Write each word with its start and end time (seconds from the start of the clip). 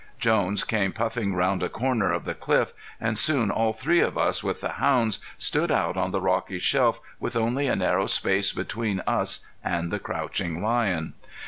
Jones 0.17 0.63
came 0.63 0.93
puffing 0.93 1.35
around 1.35 1.61
a 1.61 1.69
corner 1.69 2.11
of 2.11 2.25
the 2.25 2.33
cliff, 2.33 2.71
and 2.99 3.15
soon 3.19 3.51
all 3.51 3.71
three 3.71 3.99
of 3.99 4.17
us 4.17 4.43
with 4.43 4.59
the 4.61 4.69
hounds 4.79 5.19
stood 5.37 5.69
out 5.71 5.95
on 5.95 6.09
the 6.09 6.19
rocky 6.19 6.57
shelf 6.57 6.99
with 7.19 7.35
only 7.35 7.67
a 7.67 7.75
narrow 7.75 8.07
space 8.07 8.51
between 8.51 9.01
us 9.01 9.45
and 9.63 9.91
the 9.91 9.99
crouching 9.99 10.63
lion. 10.63 11.13